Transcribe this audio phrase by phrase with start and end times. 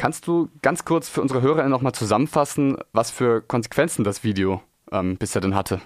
[0.00, 5.18] Kannst du ganz kurz für unsere Hörer nochmal zusammenfassen, was für Konsequenzen das Video ähm,
[5.18, 5.82] bisher denn hatte?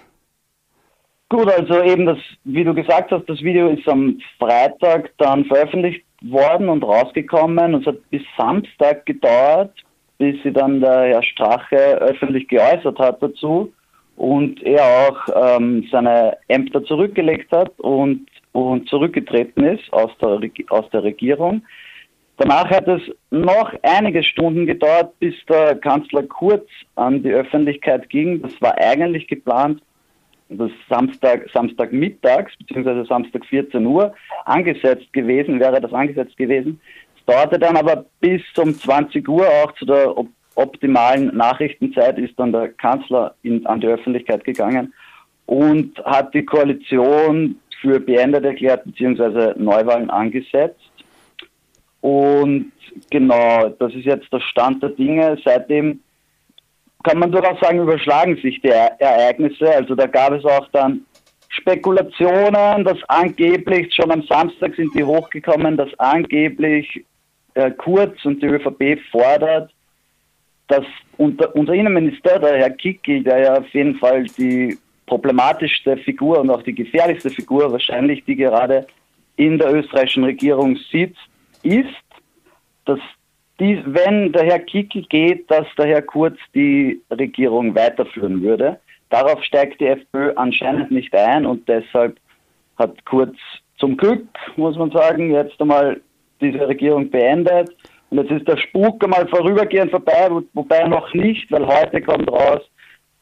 [1.27, 6.05] Gut, also eben das, wie du gesagt hast, das Video ist am Freitag dann veröffentlicht
[6.21, 9.73] worden und rausgekommen es hat bis Samstag gedauert,
[10.17, 13.73] bis sie dann der Herr Strache öffentlich geäußert hat dazu
[14.15, 20.39] und er auch ähm, seine Ämter zurückgelegt hat und, und zurückgetreten ist aus der,
[20.69, 21.63] aus der Regierung.
[22.37, 28.41] Danach hat es noch einige Stunden gedauert, bis der Kanzler Kurz an die Öffentlichkeit ging.
[28.41, 29.81] Das war eigentlich geplant,
[30.49, 33.05] das Samstag, Samstagmittags bzw.
[33.05, 34.13] Samstag 14 Uhr
[34.45, 36.79] angesetzt gewesen, wäre das angesetzt gewesen.
[37.17, 40.27] Es dauerte dann aber bis um 20 Uhr auch zu der op
[40.57, 44.93] optimalen Nachrichtenzeit ist dann der Kanzler in, an die Öffentlichkeit gegangen
[45.47, 49.53] und hat die Koalition für beendet erklärt bzw.
[49.57, 50.79] Neuwahlen angesetzt.
[52.05, 52.71] Und
[53.09, 55.39] genau, das ist jetzt der Stand der Dinge.
[55.43, 56.01] Seitdem
[57.03, 59.67] kann man durchaus sagen, überschlagen sich die Ereignisse.
[59.71, 61.01] Also da gab es auch dann
[61.49, 67.03] Spekulationen, dass angeblich schon am Samstag sind die hochgekommen, dass angeblich
[67.55, 69.73] äh, Kurz und die ÖVP fordert,
[70.67, 70.85] dass
[71.17, 74.77] unter, unser Innenminister, der Herr Kickel, der ja auf jeden Fall die
[75.07, 78.85] problematischste Figur und auch die gefährlichste Figur wahrscheinlich, die gerade
[79.37, 81.17] in der österreichischen Regierung sitzt,
[81.65, 81.87] ist,
[82.85, 82.99] dass
[83.59, 88.79] dies, wenn der Herr Kickel geht, dass der Herr Kurz die Regierung weiterführen würde.
[89.09, 92.17] Darauf steigt die FPÖ anscheinend nicht ein und deshalb
[92.77, 93.35] hat Kurz
[93.77, 94.27] zum Glück,
[94.57, 96.01] muss man sagen, jetzt einmal
[96.41, 97.75] diese Regierung beendet.
[98.09, 102.61] Und jetzt ist der Spuk einmal vorübergehend vorbei, wobei noch nicht, weil heute kommt raus,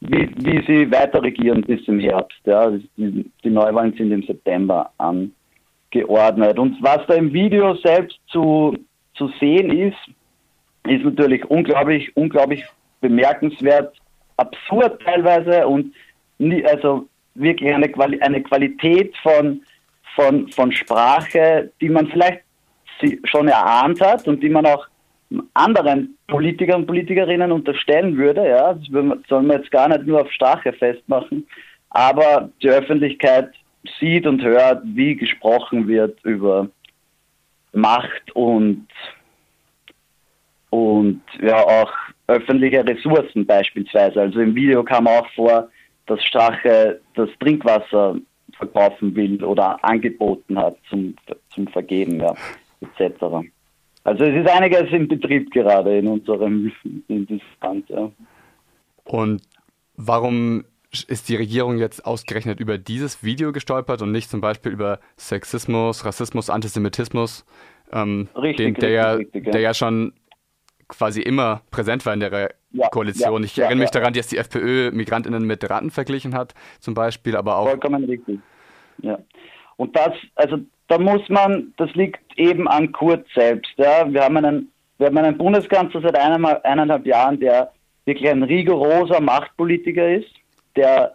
[0.00, 2.38] wie, wie sie weiter regieren bis im Herbst.
[2.44, 2.70] Ja.
[2.96, 5.32] Die, die Neuwahlen sind im September an
[5.94, 6.58] geordnet.
[6.58, 8.76] Und was da im Video selbst zu,
[9.14, 9.96] zu sehen ist,
[10.86, 12.64] ist natürlich unglaublich, unglaublich
[13.00, 13.96] bemerkenswert,
[14.36, 15.94] absurd teilweise und
[16.38, 19.62] nie, also wirklich eine, Quali eine Qualität von,
[20.14, 22.42] von, von Sprache, die man vielleicht
[23.24, 24.86] schon erahnt hat und die man auch
[25.54, 28.48] anderen Politikern und Politikerinnen unterstellen würde.
[28.48, 28.88] Ja, das
[29.28, 31.46] soll man jetzt gar nicht nur auf Sprache festmachen,
[31.90, 33.50] aber die Öffentlichkeit
[33.98, 36.68] sieht und hört, wie gesprochen wird über
[37.72, 38.86] Macht und,
[40.70, 41.92] und ja auch
[42.26, 44.20] öffentliche Ressourcen beispielsweise.
[44.20, 45.68] Also im Video kam auch vor,
[46.06, 48.16] dass Strache das Trinkwasser
[48.56, 51.14] verkaufen will oder angeboten hat zum,
[51.50, 52.34] zum Vergeben, ja,
[52.80, 53.22] etc.
[54.04, 56.70] Also es ist einiges im Betrieb gerade in unserem
[57.08, 58.10] in Land, ja.
[59.04, 59.42] Und
[59.96, 60.64] warum
[61.02, 66.04] ist die Regierung jetzt ausgerechnet über dieses Video gestolpert und nicht zum Beispiel über Sexismus,
[66.04, 67.44] Rassismus, Antisemitismus,
[67.92, 69.52] ähm, richtig, den, der, richtig, ja, richtig, ja.
[69.52, 70.12] der ja schon
[70.88, 73.42] quasi immer präsent war in der ja, Koalition.
[73.44, 77.56] Ich erinnere mich daran, dass die FPÖ Migrantinnen mit Ratten verglichen hat, zum Beispiel, aber
[77.56, 77.68] auch.
[77.68, 78.38] Vollkommen richtig.
[79.02, 79.18] Ja.
[79.76, 83.72] Und das, also da muss man, das liegt eben an Kurz selbst.
[83.76, 84.10] Ja.
[84.12, 87.72] Wir haben einen, wir haben einen Bundeskanzler seit eineinhalb Jahren, der
[88.04, 90.30] wirklich ein rigoroser Machtpolitiker ist
[90.76, 91.14] der,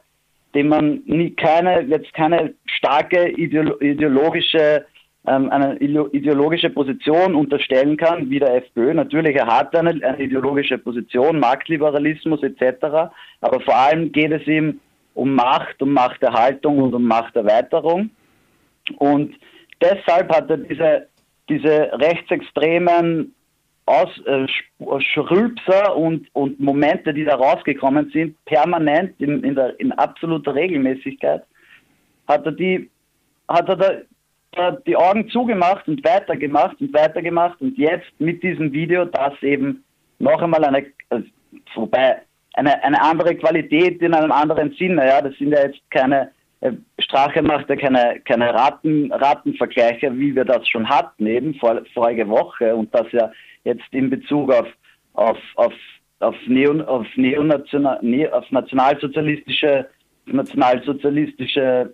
[0.53, 4.86] dem man nie keine, jetzt keine starke ideologische,
[5.28, 8.94] ähm, eine ideologische Position unterstellen kann, wie der FPÖ.
[8.94, 13.12] Natürlich, er hat eine, eine ideologische Position, Marktliberalismus etc.
[13.42, 14.80] Aber vor allem geht es ihm
[15.14, 18.09] um Macht, um Machterhaltung und um Machterweiterung.
[18.97, 19.36] Und
[19.81, 21.08] deshalb hat er diese,
[21.50, 23.34] diese rechtsextremen
[23.89, 24.47] aus, äh,
[25.01, 31.44] Schrülpser und, und Momente, die da rausgekommen sind, permanent in, in, der, in absoluter Regelmäßigkeit,
[32.28, 32.89] hat er die,
[33.47, 33.91] hat er da,
[34.51, 39.83] da die Augen zugemacht und weitergemacht und weitergemacht und jetzt mit diesem Video das eben
[40.19, 41.25] noch einmal eine, also,
[41.73, 42.22] wobei
[42.53, 46.29] eine, eine andere Qualität in einem anderen Sinne, ja, das sind ja jetzt keine,
[46.61, 51.81] äh, Strache macht ja keine, keine Raten, Ratenvergleiche, wie wir das schon hatten, eben vor,
[51.91, 53.31] vorige Woche und das ja
[53.64, 54.68] jetzt in Bezug auf,
[55.14, 55.73] auf, auf,
[56.20, 59.88] auf, Neo, auf, Neonational, ne, auf nationalsozialistische,
[60.26, 61.94] nationalsozialistische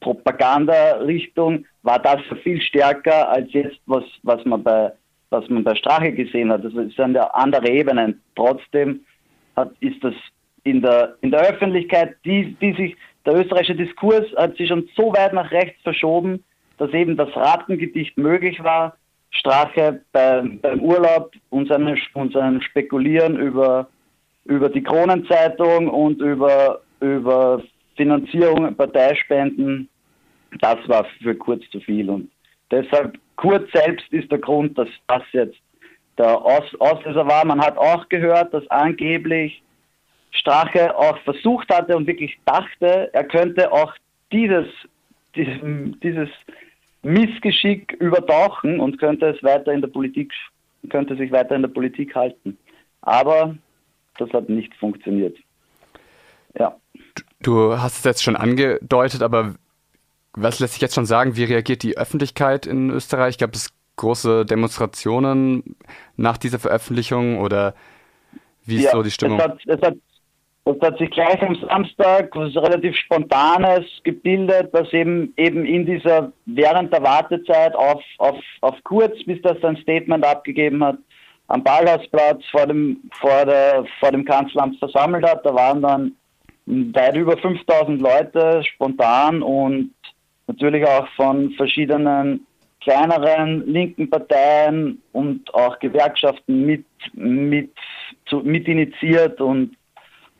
[0.00, 4.92] Propaganda-Richtung war das viel stärker als jetzt, was, was man bei
[5.32, 6.62] was man bei Strache gesehen hat.
[6.64, 8.20] Das sind ja andere Ebenen.
[8.36, 9.00] Trotzdem
[9.56, 10.14] hat, ist das
[10.62, 12.96] in der, in der Öffentlichkeit, die, die sich,
[13.26, 16.44] der österreichische Diskurs hat sich schon so weit nach rechts verschoben,
[16.78, 18.96] dass eben das Ratengedicht möglich war,
[19.32, 23.88] Strache beim, beim Urlaub und seinem, und seinem Spekulieren über,
[24.44, 27.62] über die Kronenzeitung und über, über
[27.96, 29.88] Finanzierung, Parteispenden,
[30.60, 32.08] das war für Kurz zu viel.
[32.08, 32.30] Und
[32.70, 35.58] deshalb, Kurz selbst ist der Grund, dass das jetzt
[36.18, 37.44] der Aus Auslöser war.
[37.44, 39.62] Man hat auch gehört, dass angeblich
[40.30, 43.94] Strache auch versucht hatte und wirklich dachte, er könnte auch
[44.30, 44.66] dieses,
[45.34, 45.58] dieses,
[46.02, 46.28] dieses
[47.02, 50.32] Missgeschick übertauchen und könnte es weiter in der Politik,
[50.90, 52.56] könnte sich weiter in der Politik halten.
[53.00, 53.56] Aber
[54.18, 55.36] das hat nicht funktioniert.
[56.58, 56.76] Ja.
[57.40, 59.56] Du hast es jetzt schon angedeutet, aber
[60.34, 61.36] was lässt sich jetzt schon sagen?
[61.36, 63.38] Wie reagiert die Öffentlichkeit in Österreich?
[63.38, 65.76] Gab es große Demonstrationen
[66.16, 67.74] nach dieser Veröffentlichung oder
[68.64, 69.38] wie ist ja, so die Stimmung?
[69.38, 69.96] Es hat, es hat
[70.64, 76.32] es hat sich gleich am Samstag was relativ Spontanes gebildet, was eben eben in dieser
[76.46, 80.98] während der Wartezeit auf, auf, auf Kurz, bis das sein Statement abgegeben hat,
[81.48, 85.44] am Ballhausplatz vor dem, vor, der, vor dem Kanzleramt versammelt hat.
[85.44, 86.12] Da waren dann
[86.66, 89.92] weit über 5000 Leute spontan und
[90.46, 92.46] natürlich auch von verschiedenen
[92.80, 97.72] kleineren linken Parteien und auch Gewerkschaften mit, mit,
[98.26, 99.76] zu, mit initiiert und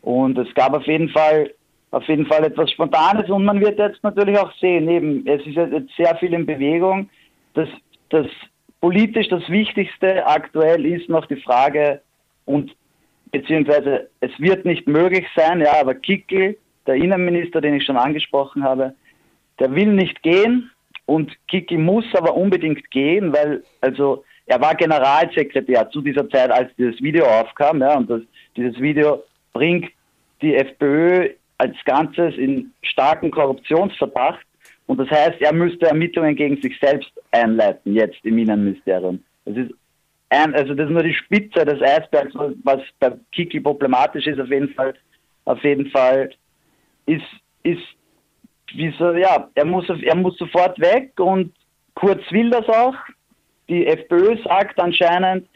[0.03, 1.51] und es gab auf jeden Fall
[1.93, 5.57] auf jeden Fall etwas Spontanes und man wird jetzt natürlich auch sehen, eben, es ist
[5.57, 7.11] jetzt sehr viel in Bewegung.
[7.53, 7.69] Das,
[8.09, 8.27] das
[8.81, 12.01] politisch das Wichtigste aktuell ist noch die Frage
[12.47, 12.75] und
[13.31, 16.57] beziehungsweise es wird nicht möglich sein, ja, aber Kickel,
[16.87, 18.95] der Innenminister, den ich schon angesprochen habe,
[19.61, 20.71] der will nicht gehen
[21.05, 26.75] und Kickel muss aber unbedingt gehen, weil also er war Generalsekretär zu dieser Zeit, als
[26.77, 28.23] dieses Video aufkam, ja, und das,
[28.57, 29.23] dieses Video
[29.53, 29.91] bringt
[30.41, 34.45] die FPÖ als Ganzes in starken Korruptionsverdacht.
[34.87, 39.23] Und das heißt, er müsste Ermittlungen gegen sich selbst einleiten, jetzt im Innenministerium.
[39.45, 39.73] Das ist
[40.31, 42.35] ein, also das ist nur die Spitze des Eisbergs,
[42.65, 44.95] was bei Kickel problematisch ist, auf jeden Fall,
[45.45, 46.31] auf jeden Fall
[47.07, 47.23] ist,
[47.63, 47.83] ist,
[48.75, 51.53] wie so, ja, er muss, er muss sofort weg und
[51.95, 52.95] Kurz will das auch.
[53.69, 55.49] Die FPÖ sagt anscheinend,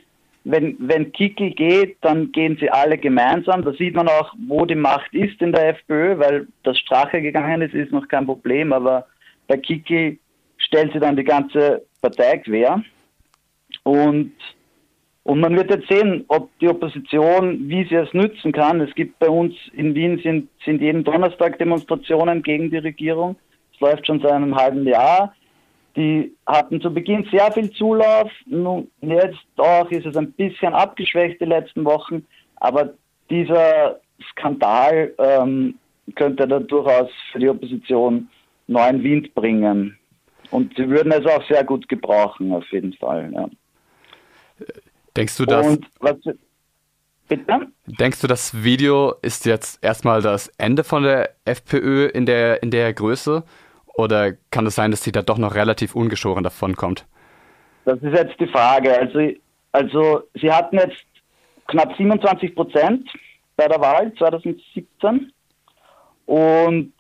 [0.49, 3.65] wenn, wenn Kickel geht, dann gehen sie alle gemeinsam.
[3.65, 7.63] Da sieht man auch, wo die Macht ist in der FPÖ, weil das Strache gegangen
[7.63, 9.07] ist, ist noch kein Problem, aber
[9.49, 10.19] bei Kickel
[10.57, 12.81] stellt sie dann die ganze Partei quer.
[13.83, 14.35] Und,
[15.25, 18.81] und man wird jetzt sehen, ob die Opposition, wie sie es nützen kann.
[18.81, 23.35] Es gibt bei uns in Wien sind, sind jeden Donnerstag Demonstrationen gegen die Regierung.
[23.75, 25.35] Es läuft schon seit einem halben Jahr.
[25.97, 28.31] Die hatten zu Beginn sehr viel Zulauf.
[28.45, 32.27] Nun, jetzt auch ist es ein bisschen abgeschwächt die letzten Wochen.
[32.57, 32.93] Aber
[33.31, 33.99] dieser
[34.31, 35.79] Skandal ähm,
[36.15, 38.29] könnte da durchaus für die Opposition
[38.67, 39.99] neuen Wind bringen.
[40.51, 43.33] Und sie würden es auch sehr gut gebrauchen, auf jeden Fall.
[43.33, 43.49] Ja.
[45.17, 45.79] Denkst du, dass.
[46.01, 46.17] Was,
[47.29, 47.67] bitte?
[47.87, 52.71] Denkst du, das Video ist jetzt erstmal das Ende von der FPÖ in der, in
[52.71, 53.45] der Größe?
[53.97, 57.07] Oder kann es sein, dass sie da doch noch relativ ungeschoren davon kommt?
[57.85, 58.99] Das ist jetzt die Frage.
[58.99, 59.31] Also,
[59.73, 61.05] also sie hatten jetzt
[61.69, 63.09] knapp 27 Prozent
[63.57, 65.33] bei der Wahl 2017
[66.27, 66.93] und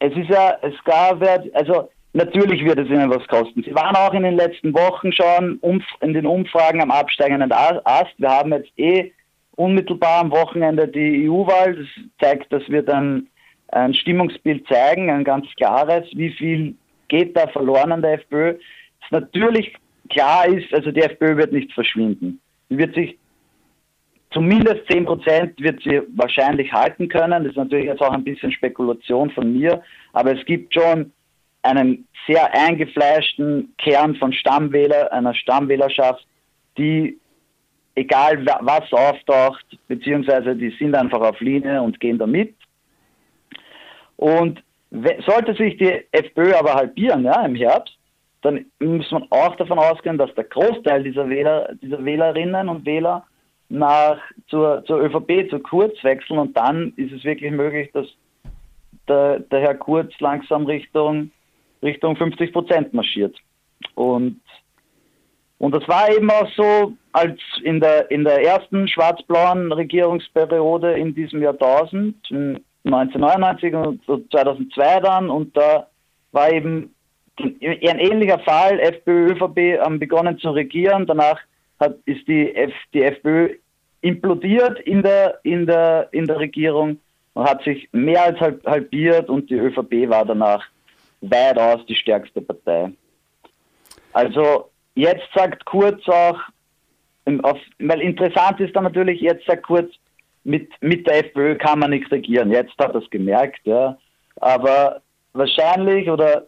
[0.00, 1.22] es ist ja, es gab,
[1.54, 3.62] also natürlich wird es ihnen was kosten.
[3.62, 5.60] Sie waren auch in den letzten Wochen schon
[6.00, 8.14] in den Umfragen am absteigenden Ast.
[8.18, 9.12] Wir haben jetzt eh
[9.56, 11.74] unmittelbar am Wochenende die EU-Wahl.
[11.74, 11.86] Das
[12.20, 13.28] zeigt, dass wir dann
[13.68, 16.74] ein Stimmungsbild zeigen, ein ganz klares, wie viel
[17.08, 18.54] geht da verloren an der FPÖ.
[19.02, 19.74] Es natürlich
[20.10, 22.40] klar ist, also die FPÖ wird nicht verschwinden.
[22.68, 23.18] Sie wird sich
[24.30, 27.44] zumindest 10 Prozent wird sie wahrscheinlich halten können.
[27.44, 31.12] Das ist natürlich jetzt auch ein bisschen Spekulation von mir, aber es gibt schon
[31.62, 36.26] einen sehr eingefleischten Kern von Stammwähler, einer Stammwählerschaft,
[36.76, 37.18] die
[37.94, 42.54] egal was auftaucht, beziehungsweise die sind einfach auf Linie und gehen da mit.
[44.18, 44.62] Und
[45.26, 47.96] sollte sich die FPÖ aber halbieren ja, im Herbst,
[48.42, 53.24] dann muss man auch davon ausgehen, dass der Großteil dieser Wähler, dieser Wählerinnen und Wähler
[53.68, 58.06] nach zur, zur ÖVP, zu Kurz wechseln und dann ist es wirklich möglich, dass
[59.06, 61.30] der, der Herr Kurz langsam Richtung,
[61.82, 63.36] Richtung 50 Prozent marschiert.
[63.94, 64.40] Und,
[65.58, 71.14] und das war eben auch so, als in der, in der ersten schwarz-blauen Regierungsperiode in
[71.14, 72.16] diesem Jahrtausend,
[72.92, 73.74] 1999
[74.08, 75.30] und 2002 dann.
[75.30, 75.88] Und da
[76.32, 76.94] war eben
[77.38, 81.38] ein ähnlicher Fall, FPÖ, ÖVP haben begonnen zu regieren, danach
[81.78, 83.54] hat, ist die, F, die FPÖ
[84.00, 86.98] implodiert in der, in, der, in der Regierung
[87.34, 89.28] und hat sich mehr als halbiert.
[89.28, 90.64] Und die ÖVP war danach
[91.20, 92.92] weitaus die stärkste Partei.
[94.12, 96.38] Also jetzt sagt Kurz auch,
[97.24, 99.92] weil interessant ist dann natürlich, jetzt sagt Kurz,
[100.48, 102.50] mit, mit der FPÖ kann man nichts regieren.
[102.50, 103.98] Jetzt hat er es gemerkt, ja.
[104.36, 105.02] Aber
[105.34, 106.46] wahrscheinlich oder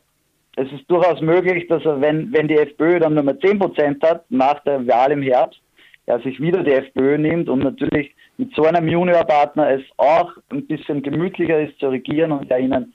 [0.57, 4.25] es ist durchaus möglich, dass er, wenn, wenn die FPÖ dann nur mehr 10% hat,
[4.31, 5.61] nach der Wahl im Herbst,
[6.07, 10.67] er sich wieder die FPÖ nimmt und natürlich mit so einem Juniorpartner es auch ein
[10.67, 12.95] bisschen gemütlicher ist zu regieren und er ihnen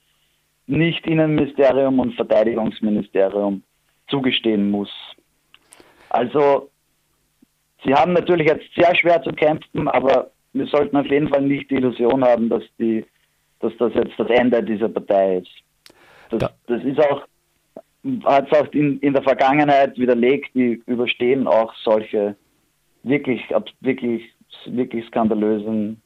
[0.68, 3.62] nicht Innenministerium und Verteidigungsministerium
[4.08, 4.92] zugestehen muss.
[6.10, 6.70] Also,
[7.84, 11.70] sie haben natürlich jetzt sehr schwer zu kämpfen, aber wir sollten auf jeden Fall nicht
[11.70, 13.06] die Illusion haben, dass, die,
[13.60, 15.52] dass das jetzt das Ende dieser Partei ist.
[16.30, 17.24] Das, das ist auch,
[18.24, 22.36] hat es auch in, in der Vergangenheit widerlegt, die überstehen auch solche
[23.04, 23.42] wirklich,
[23.82, 24.24] wirklich,
[24.66, 26.02] wirklich skandalösen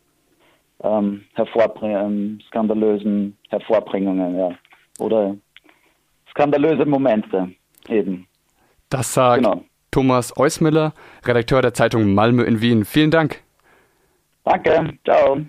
[0.82, 4.52] ähm, hervorbringen, skandalösen Hervorbringungen, ja.
[5.00, 5.36] Oder
[6.32, 7.52] skandalöse Momente
[7.88, 8.28] eben.
[8.90, 9.64] Das sagt genau.
[9.92, 12.84] Thomas Eusmiller, Redakteur der Zeitung Malmö in Wien.
[12.84, 13.44] Vielen Dank.
[14.50, 15.36] Danke, ciao.